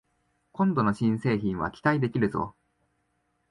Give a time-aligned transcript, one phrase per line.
[0.51, 2.55] 今度の新製品は期待できるぞ